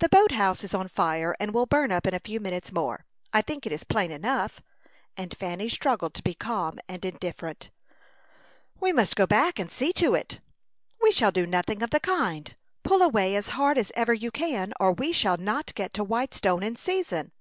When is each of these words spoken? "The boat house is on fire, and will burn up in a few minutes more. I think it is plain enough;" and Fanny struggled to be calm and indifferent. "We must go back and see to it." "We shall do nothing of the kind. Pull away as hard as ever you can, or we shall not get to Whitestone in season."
"The 0.00 0.10
boat 0.10 0.32
house 0.32 0.62
is 0.62 0.74
on 0.74 0.88
fire, 0.88 1.34
and 1.40 1.54
will 1.54 1.64
burn 1.64 1.90
up 1.90 2.06
in 2.06 2.12
a 2.12 2.20
few 2.20 2.38
minutes 2.38 2.70
more. 2.70 3.06
I 3.32 3.40
think 3.40 3.64
it 3.64 3.72
is 3.72 3.82
plain 3.82 4.10
enough;" 4.10 4.60
and 5.16 5.34
Fanny 5.34 5.70
struggled 5.70 6.12
to 6.16 6.22
be 6.22 6.34
calm 6.34 6.78
and 6.86 7.02
indifferent. 7.02 7.70
"We 8.78 8.92
must 8.92 9.16
go 9.16 9.26
back 9.26 9.58
and 9.58 9.72
see 9.72 9.94
to 9.94 10.14
it." 10.14 10.40
"We 11.00 11.12
shall 11.12 11.32
do 11.32 11.46
nothing 11.46 11.82
of 11.82 11.88
the 11.88 11.98
kind. 12.00 12.54
Pull 12.82 13.00
away 13.00 13.34
as 13.36 13.48
hard 13.56 13.78
as 13.78 13.90
ever 13.94 14.12
you 14.12 14.30
can, 14.30 14.74
or 14.78 14.92
we 14.92 15.14
shall 15.14 15.38
not 15.38 15.74
get 15.74 15.94
to 15.94 16.04
Whitestone 16.04 16.62
in 16.62 16.76
season." 16.76 17.32